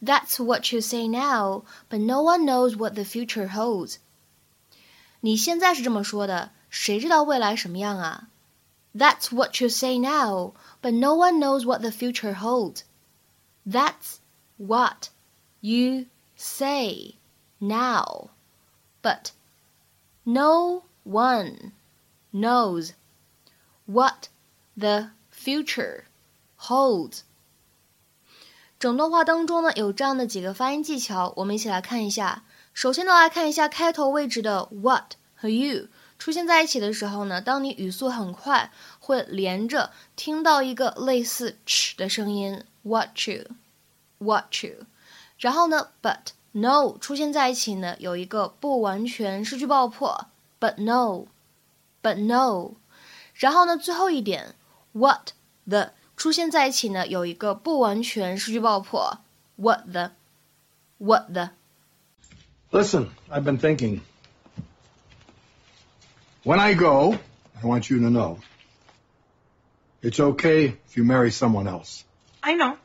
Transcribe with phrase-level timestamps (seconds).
[0.00, 3.98] That's what you say now, but no one knows what the future holds.
[5.20, 8.28] 你现在是这么说的，谁知道未来什么样啊？
[8.94, 12.82] That's what you say now, but no one knows what the future holds.
[13.66, 14.18] That's
[14.58, 15.08] what
[15.60, 17.14] you say
[17.58, 18.30] now,
[19.02, 19.32] but
[20.24, 21.72] no one
[22.32, 22.92] knows
[23.86, 24.28] what
[24.76, 26.04] the future
[26.56, 27.24] holds.
[28.79, 32.45] 整段话当中呢，有这样的几个发音技巧，我们一起来看一下。
[32.73, 44.85] 首先呢，来看一下开头位置的 what 和 you 出现在一起的时候呢，当你语速很快，会连着听到一个类似 ch 的声音，what you，what you。
[45.37, 52.75] 然后呢，but no 出现在一起呢，有一个不完全失去爆破，but no，but no。
[53.33, 54.55] 然后呢，最后一点
[54.93, 55.31] what
[55.67, 59.18] the 出现在一起呢，有一个不完全失去爆破，
[59.56, 61.50] what the，what the。
[62.70, 64.00] Listen, I've been thinking.
[66.44, 67.14] When I go,
[67.60, 68.38] I want you to know
[70.02, 72.02] it's okay if you marry someone else
[72.42, 72.76] I know.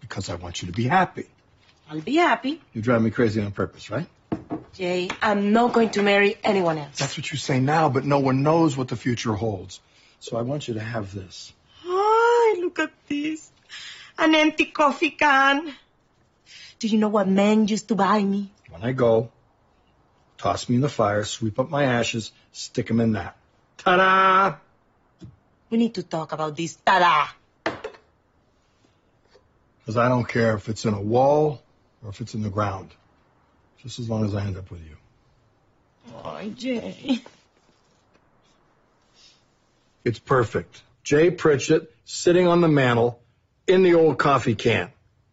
[0.00, 1.26] because I want you to be happy.
[1.88, 2.60] I'll be happy.
[2.74, 4.06] You drive me crazy on purpose, right?
[4.74, 6.98] Jay, I'm not going to marry anyone else.
[6.98, 9.80] That's what you say now, but no one knows what the future holds.
[10.25, 11.53] So I want you to have this.
[11.83, 13.51] Hi, look at this.
[14.17, 15.71] An empty coffee can.
[16.79, 18.49] Do you know what men used to buy me?
[18.71, 19.29] When I go,
[20.39, 23.37] toss me in the fire, sweep up my ashes, stick 'em in that.
[23.77, 24.55] Ta-da!
[25.69, 26.75] We need to talk about this.
[26.83, 27.27] Ta-da!
[29.77, 31.61] Because I don't care if it's in a wall
[32.03, 32.89] or if it's in the ground.
[33.83, 34.97] Just as long as I end up with you.
[36.15, 37.21] Oh, Jay.
[40.04, 40.82] It's perfect.
[41.04, 43.20] Jay Pritchett sitting on the mantle
[43.66, 44.90] in the old coffee can.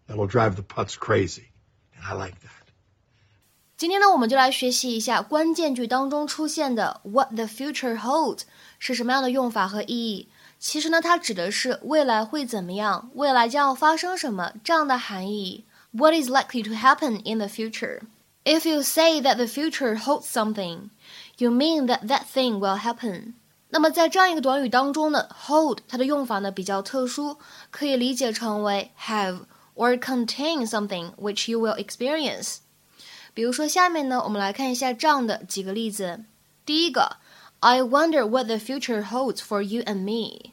[0.08, 1.52] That'll drive the putts crazy.
[1.96, 2.52] And I like that.
[3.78, 8.41] 今天呢，我们就来学习一下关键句当中出现的 "what the future holds"
[8.80, 10.30] 是什么样的用法和意义。
[10.58, 15.66] 其实呢，它指的是未来会怎么样，未来将要发生什么这样的含义。
[15.91, 18.02] What is likely to happen in the future?
[18.44, 20.90] If you say that the future holds something,
[21.38, 23.34] you mean that that thing will happen.
[23.75, 27.38] 那么在这样一个短语当中呢，hold 它的用法呢比较特殊，
[27.71, 29.41] 可以理解成为 have
[29.75, 32.59] or contain something which you will experience。
[33.33, 36.25] 比如说，下面呢，我们来看一下这样的几个例子。
[36.66, 37.16] 第一个
[37.60, 40.53] ，I wonder what the future holds for you and me。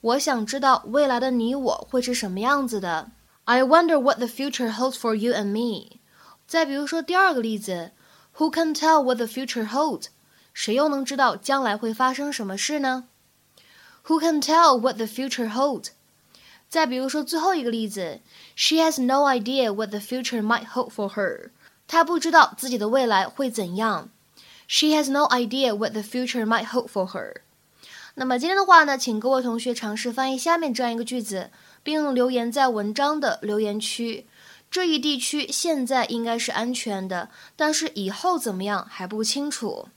[0.00, 3.10] 我想知道未来的你我会是什么样子的。
[3.44, 5.98] I wonder what the future holds for you and me。
[6.46, 7.92] 再比如说第二个例子
[8.38, 10.06] ，Who can tell what the future holds？
[10.54, 13.04] 谁又能知道将来会发生什么事呢
[14.06, 15.88] ？Who can tell what the future holds？
[16.70, 18.20] 再比如说最后一个例子
[18.56, 21.50] ，She has no idea what the future might hold for her。
[21.86, 24.08] 她不知道自己的未来会怎样。
[24.66, 27.42] She has no idea what the future might hold for her。
[28.14, 31.50] 那么今天的话呢，请各位同学尝试翻译下面这样一个句子，
[31.82, 34.26] 并留言在文章的留言区。
[34.70, 39.88] 这一地区现在应该是安全的，但是以后怎么样还不清楚。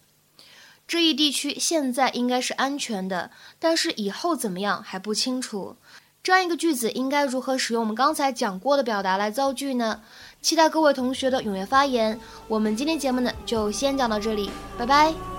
[0.87, 5.75] 这一地区现在应该是安全的，但是以后怎么样还不清楚。
[6.23, 10.01] 这样一个句子应该如何使用我们刚才讲过的表达来造句呢？
[10.41, 12.19] 期待各位同学的踊跃发言。
[12.47, 15.36] 我们今天节目呢就先讲到这里，拜拜。